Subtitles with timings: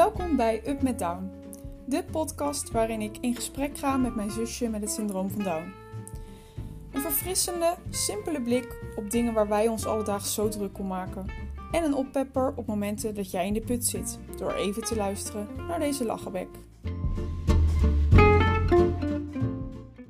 [0.00, 1.30] Welkom bij Up met Down,
[1.84, 5.72] de podcast waarin ik in gesprek ga met mijn zusje met het syndroom van Down.
[6.92, 11.26] Een verfrissende, simpele blik op dingen waar wij ons alledaags zo druk om maken.
[11.72, 15.48] En een oppepper op momenten dat jij in de put zit, door even te luisteren
[15.68, 16.48] naar deze lachenbek.